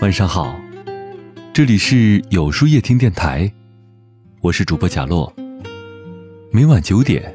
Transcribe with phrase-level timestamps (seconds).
[0.00, 0.60] 晚上好，
[1.52, 3.50] 这里是有书夜听电台，
[4.42, 5.32] 我是主播贾洛。
[6.50, 7.34] 每晚九点，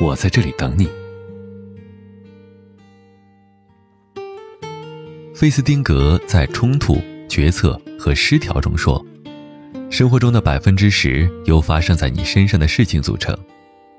[0.00, 0.88] 我在这里等你。
[5.34, 6.96] 费斯汀格在《冲突、
[7.28, 9.04] 决策和失调》中说
[9.90, 13.38] ：“生活中的百分之十由发生在你身上的事情组成，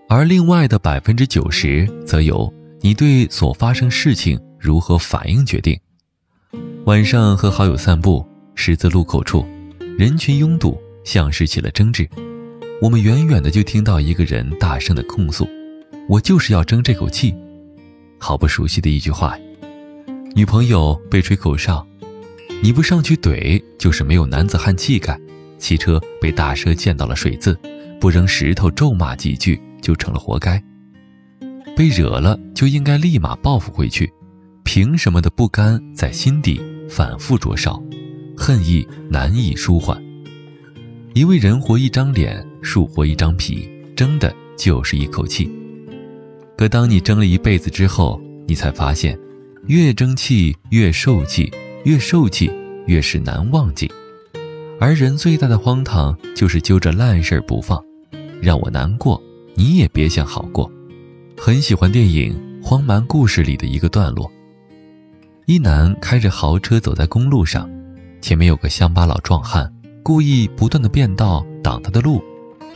[0.09, 5.79] 而另外的百分之九十则由你对所发生事情如何反应决定。”
[6.85, 9.45] 晚上和好友散步，十字路口处，
[9.97, 12.09] 人群拥堵，像是起了争执。
[12.81, 15.47] 我们远远的就听到一个人大声的控诉
[16.09, 17.33] ：“我就是要争这口气。”
[18.19, 19.37] 好不熟悉的一句话。
[20.35, 21.85] 女朋友被吹口哨，
[22.61, 25.19] 你不上去怼就是没有男子汉气概。
[25.57, 27.57] 汽车被大车溅到了水渍，
[27.99, 30.61] 不扔石头咒骂几句就成了活该。
[31.75, 34.11] 被惹了就应该立马报复回去，
[34.65, 36.59] 凭什么的不甘在心底。
[36.87, 37.81] 反复灼烧，
[38.37, 39.99] 恨意难以舒缓。
[41.15, 45.51] 因为人活一张脸，树活一张皮，争的就是一口气。
[46.55, 49.17] 可当你争了一辈子之后，你才发现，
[49.65, 51.51] 越争气越受气，
[51.85, 52.51] 越受气
[52.85, 53.91] 越是难忘记。
[54.79, 57.83] 而人最大的荒唐，就是揪着烂事儿不放，
[58.39, 59.19] 让我难过，
[59.55, 60.71] 你也别想好过。
[61.35, 64.31] 很喜欢电影《荒蛮故事》里的一个段落。
[65.47, 67.69] 一男开着豪车走在公路上，
[68.19, 72.19] 前面有个乡巴佬壮汉，故意不断的变道挡他的路，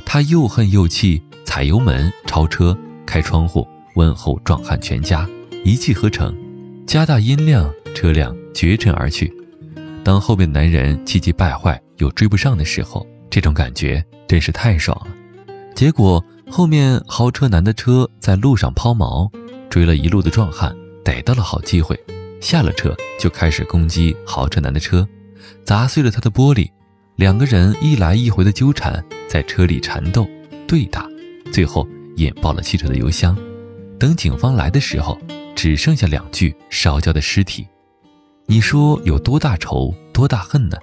[0.05, 5.27] 他又恨又气，踩油门超车，开窗户问候壮汉全家，
[5.65, 6.35] 一气呵成，
[6.85, 9.33] 加大音量，车辆绝尘而去。
[10.03, 15.07] 当后面的男人气急败坏又追不上的时候，这种感觉真是太爽了。
[15.73, 19.27] 结果后面豪车男的车在路上抛锚，
[19.71, 21.99] 追了一路的壮汉逮到了好机会。
[22.39, 25.07] 下了车就开始攻击豪车男的车，
[25.63, 26.69] 砸碎了他的玻璃。
[27.15, 30.27] 两个人一来一回的纠缠，在车里缠斗、
[30.65, 31.05] 对打，
[31.51, 33.37] 最后引爆了汽车的油箱。
[33.99, 35.19] 等警方来的时候，
[35.53, 37.67] 只剩下两具烧焦的尸体。
[38.45, 40.77] 你说有多大仇、多大恨呢？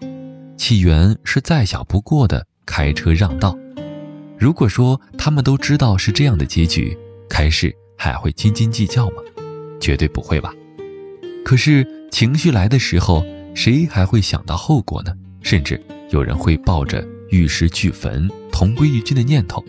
[0.58, 3.56] 起源是再小不过的开车让道。
[4.38, 6.97] 如果说他们都知道是这样的结局，
[7.31, 9.22] 开始还会斤斤计较吗？
[9.81, 10.52] 绝对不会吧。
[11.46, 13.24] 可是情绪来的时候，
[13.54, 15.12] 谁还会想到后果呢？
[15.42, 15.80] 甚至
[16.10, 19.64] 有人会抱着玉石俱焚、同归于尽的念头，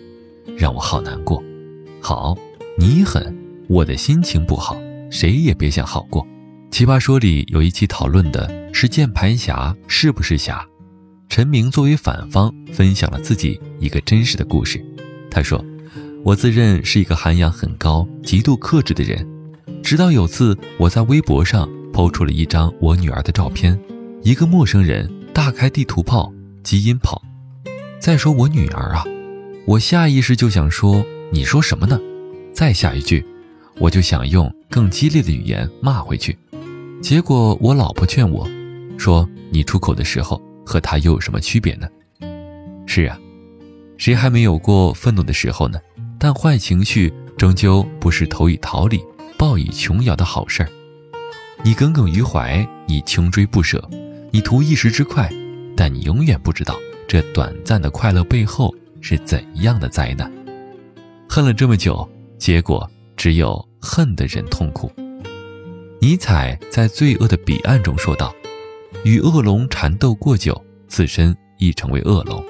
[0.58, 1.40] 让我好难过。
[2.02, 2.36] 好，
[2.80, 3.32] 你狠，
[3.68, 4.76] 我的心情不好，
[5.12, 6.26] 谁也别想好过。
[6.72, 10.66] 奇葩说里有一期讨论的是键盘侠是不是侠？
[11.30, 14.84] 陈明作为反方分享了自己一个真实的故事。
[15.30, 15.64] 他说
[16.26, 19.24] ：“我自认是一个涵养很高、极度克制的人。”
[19.88, 23.80] 直到有次，我在微博上抛出了一张我女儿的照片，
[24.22, 26.30] 一个陌生人大开地图炮、
[26.62, 27.24] 基因炮。
[27.98, 29.06] 再说我女儿啊，
[29.66, 31.98] 我下意识就想说：“你说什么呢？”
[32.52, 33.26] 再下一句，
[33.80, 36.38] 我就想用更激烈的语言骂回去。
[37.02, 38.46] 结果我老婆劝我，
[38.98, 41.88] 说：“你出口的时候和她又有什么区别呢？”
[42.86, 43.18] 是啊，
[43.98, 45.80] 谁还没有过愤怒的时候呢？
[46.20, 49.00] 但坏情绪终究不是投以桃李。
[49.38, 50.70] 报以琼瑶的好事儿，
[51.64, 53.88] 你耿耿于怀，你穷追不舍，
[54.32, 55.32] 你图一时之快，
[55.76, 56.76] 但你永远不知道
[57.08, 60.32] 这短暂的快乐背后是怎样的灾难。
[61.30, 62.08] 恨了这么久，
[62.40, 64.92] 结果只有恨的人痛苦。
[66.02, 68.34] 尼采在《罪恶的彼岸》中说道
[69.06, 72.42] ：“与恶龙缠斗过久，自身亦成为恶龙；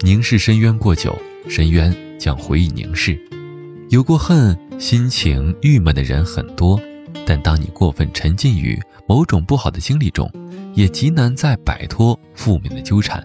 [0.00, 1.14] 凝视深渊过久，
[1.50, 3.20] 深渊将回以凝视。”
[3.94, 4.58] 有过恨。
[4.76, 6.80] 心情郁闷的人很多，
[7.24, 10.28] 但当你过分沉浸于某种不好的经历中，
[10.74, 13.24] 也极难再摆脱负面的纠缠。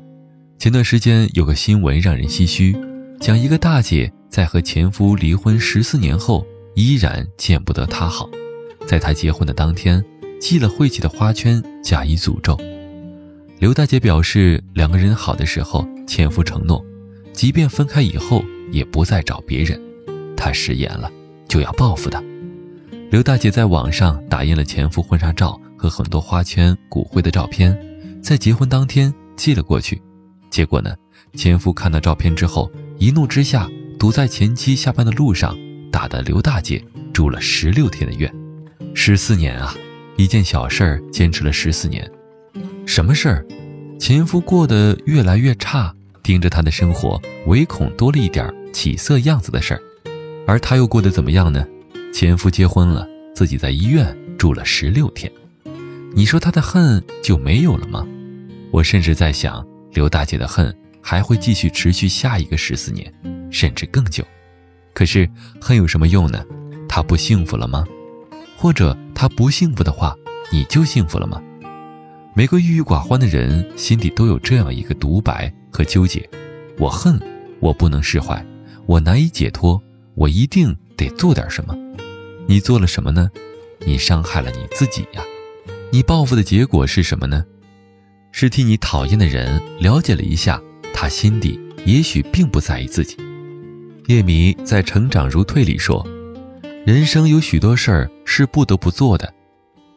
[0.60, 2.78] 前段时间有个新闻让人唏嘘，
[3.20, 8.30] 讲一个大姐在和前夫离婚十四年后，依然见不得他好，
[8.86, 10.06] 在她结婚的当天，
[10.40, 12.56] 系了晦气的花圈加以诅咒。
[13.58, 16.86] 刘大姐表示，两个人好的时候，前夫承诺，
[17.34, 19.82] 即便分开以后，也不再找别人。
[20.40, 21.12] 她食言了。
[21.50, 22.24] 就要报复他。
[23.10, 27.76] 刘大姐在网上打印了前夫婚纱照和很多花圈、骨灰的照片，
[28.22, 30.00] 在结婚当天寄了过去。
[30.52, 30.96] 结果呢，
[31.34, 35.58] 前夫看到照片之后，一怒之下堵在前妻下班的路上，
[35.92, 38.32] 打得刘大姐住了十六天的院。
[38.94, 39.76] 十四年啊，
[40.18, 42.08] 一件小事儿坚持了十四年。
[42.86, 43.46] 什么事儿？
[44.00, 49.82] 前夫过得越来越差，盯着他的生活，唯恐多了一点起色样子的事儿。
[50.50, 51.64] 而他又过得怎么样呢？
[52.12, 55.32] 前夫结婚了，自己在医院住了十六天。
[56.16, 58.04] 你说他的恨就没有了吗？
[58.72, 59.64] 我甚至在想，
[59.94, 63.14] 刘大姐的恨还会继续持续下一个十四年，
[63.52, 64.24] 甚至更久。
[64.92, 65.30] 可是
[65.62, 66.44] 恨有什么用呢？
[66.88, 67.86] 她不幸福了吗？
[68.58, 70.16] 或者她不幸福的话，
[70.52, 71.40] 你就幸福了吗？
[72.34, 76.28] 每个郁郁寡欢的人心底都有这样一个独白和纠结：
[76.80, 77.22] 我恨，
[77.60, 78.44] 我不能释怀，
[78.88, 79.80] 我难以解脱，
[80.20, 81.74] 我一定得做点什么。
[82.46, 83.32] 你做了什么呢？
[83.86, 85.24] 你伤害了你自己呀。
[85.92, 87.46] 你报复的结果是什么呢？
[88.34, 90.62] 是替你讨厌的人了解了一下，
[90.94, 93.16] 他心底也许并不在意自己。
[94.08, 96.06] 叶迷在《成长如退》里说
[96.86, 99.34] ：“人生有许多事儿是不得不做的，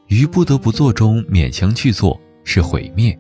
[0.07, 3.19] 于不得不做中勉强去做是毁灭。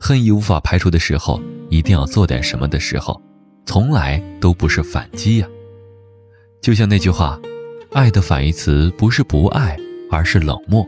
[0.00, 3.22] 恨意无法排除的时候，一定要做点什么的时候，
[3.66, 5.46] 从来都不是反击呀。
[6.60, 7.38] 就像那句话，
[7.92, 9.76] 爱的反义词不是不爱，
[10.10, 10.86] 而是冷漠。”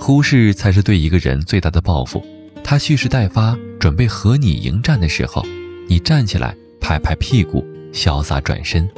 [0.00, 2.24] 忽视才是对一个人最大的报复。
[2.62, 5.44] 他蓄势待发，准备和你迎战的时候，
[5.88, 8.88] 你站起来拍拍屁股，潇洒转身，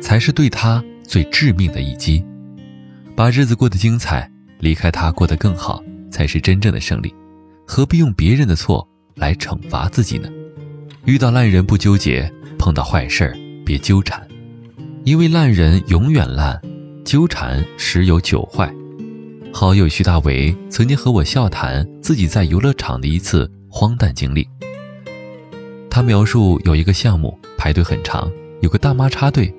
[0.00, 2.24] 才是对他最致命的一击。
[3.16, 7.14] 把日子过得精彩，离开他过得更好，才是真正的胜利。
[7.66, 10.28] 何必用别人的错来惩罚自己呢？
[11.04, 14.26] 遇到烂人不纠结，碰到坏事儿别纠缠，
[15.02, 16.60] 因为烂人永远烂，
[17.06, 18.70] 纠缠十有九坏。
[19.52, 24.46] 好友徐大为曾经和我笑谈自己在游乐场的一次荒诞经历。
[25.88, 28.30] 他描述有一个项目排队很长，
[28.60, 29.52] 有个大妈插队，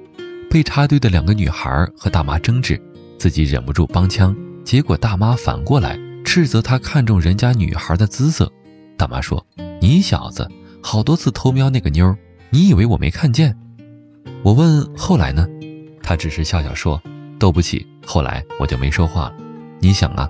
[0.47, 2.79] 被插队的两个女孩和大妈争执，
[3.17, 8.49] 自己忍不住帮腔，结果大妈反过来斥责他看中人家女孩的姿色。
[8.95, 9.43] 大妈说
[9.81, 10.47] ：“你小子
[10.83, 12.15] 好多次偷瞄那个妞，
[12.51, 13.57] 你以为我没看见？”
[14.43, 15.47] 我问后来呢？
[16.03, 17.01] 他只是笑笑说
[17.39, 19.35] ：“斗不起。”后来我就没说话了。
[19.79, 20.29] 你想啊，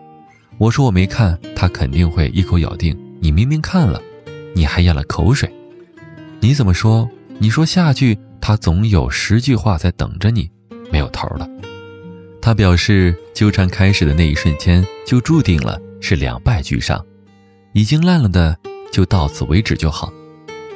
[0.57, 4.01] 我说我没看，他肯定会一口咬定你明明看了，
[4.53, 5.51] 你还咽了口水。
[6.39, 7.09] 你怎么说？
[7.39, 10.49] 你说下句，他总有十句话在等着你，
[10.91, 11.47] 没有头了。
[12.41, 17.03] 他表示，纠缠开始的那一瞬间就注定了是两败俱伤，
[17.73, 18.57] 已经烂了的
[18.91, 20.11] 就到此为止就好，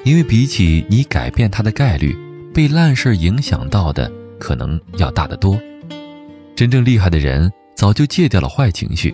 [0.04, 2.16] 因为比起你改变他的概率，
[2.56, 5.60] 被烂事影响到的可能要大得多。
[6.56, 7.52] 真正厉害的人。
[7.76, 9.14] 早就戒掉了坏情绪。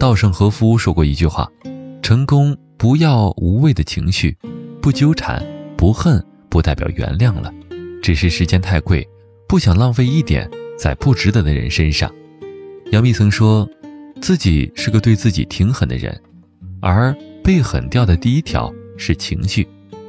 [0.00, 1.48] 稻盛和夫说过一句话
[2.02, 4.36] ：“成功不要无谓的情绪，
[4.82, 5.40] 不纠缠，
[5.76, 7.54] 不恨，不代表原谅了，
[8.02, 9.08] 只是时间太贵，
[9.48, 12.12] 不想浪费一点在不值得的人身上。”
[12.90, 13.68] 杨幂曾说，
[14.20, 16.20] 自己是个对自己挺狠的人，
[16.82, 19.64] 而被狠掉的第一条是情绪。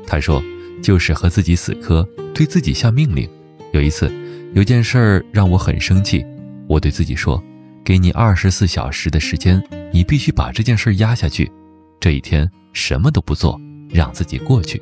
[0.08, 0.42] 她说，
[0.86, 3.28] 就是和自己死磕，对自己下命令。
[3.74, 4.12] 有一次，
[4.54, 6.24] 有件事儿让我很生气，
[6.68, 7.44] 我对自己说。
[7.84, 9.60] 给你二十四小时的时间，
[9.92, 11.52] 你必须把这件事压下去。
[12.00, 13.60] 这一天什么都不做，
[13.90, 14.80] 让自己过去。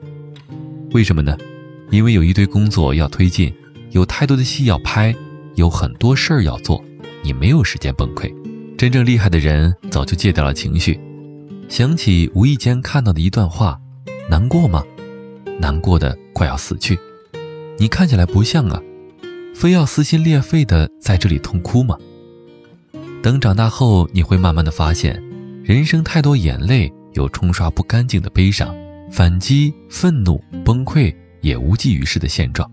[0.91, 1.37] 为什么呢？
[1.89, 3.53] 因为有一堆工作要推进，
[3.91, 5.15] 有太多的戏要拍，
[5.55, 6.83] 有很多事儿要做，
[7.23, 8.29] 你没有时间崩溃。
[8.77, 10.99] 真正厉害的人早就戒掉了情绪。
[11.69, 13.79] 想起无意间看到的一段话，
[14.29, 14.83] 难过吗？
[15.59, 16.97] 难过的快要死去。
[17.77, 18.81] 你看起来不像啊，
[19.55, 21.97] 非要撕心裂肺的在这里痛哭吗？
[23.21, 25.21] 等长大后，你会慢慢的发现，
[25.63, 28.75] 人生太多眼泪，有冲刷不干净的悲伤，
[29.11, 32.69] 反击、愤怒、崩溃也无济于事的现状，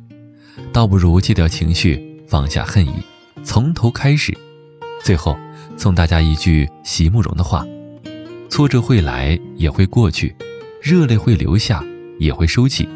[0.73, 2.95] 倒不如戒掉情绪，放下恨意，
[3.45, 4.37] 从头开始。
[5.03, 5.39] 最后，
[5.77, 7.65] 送大家一句席慕容的话：
[8.49, 10.35] 挫折会来，也会过去；
[10.83, 11.83] 热泪会流下，
[12.21, 12.89] 也会收起。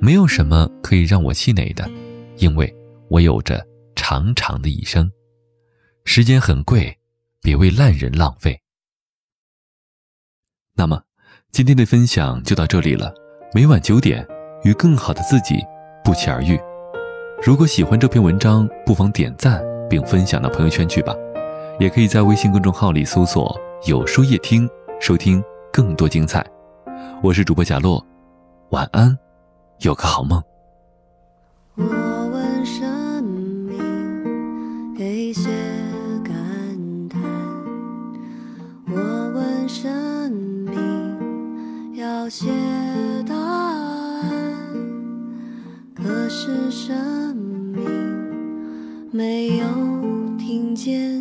[0.00, 1.90] 没有什么可以让我气馁的，
[2.36, 2.72] 因为
[3.08, 5.10] 我有着长长的一生。
[6.04, 6.96] 时间很贵，
[7.42, 8.60] 别为烂人浪费。
[10.76, 11.02] 那么，
[11.50, 13.12] 今天的分享就到这里了。
[13.54, 14.26] 每晚九点，
[14.64, 15.56] 与更好的自己
[16.04, 16.58] 不期而遇。
[17.42, 21.14] 如果喜欢这篇文章，不妨点赞并分享到朋友圈去吧。
[21.78, 24.68] 也可以在微信公众号里搜索“有书夜听”，
[25.00, 26.44] 收听更多精彩。
[27.22, 28.04] 我是主播贾洛，
[28.70, 29.18] 晚安，
[29.80, 30.40] 有个好梦。
[31.74, 35.50] 我问生命给些
[36.22, 36.32] 感
[37.08, 37.20] 叹，
[38.86, 38.94] 我
[39.34, 42.48] 问生命要些
[43.26, 44.22] 答案，
[45.92, 47.84] 可是生命
[49.10, 49.66] 没有
[50.38, 51.20] 听见。